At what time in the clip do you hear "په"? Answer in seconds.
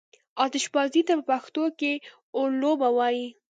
1.17-1.23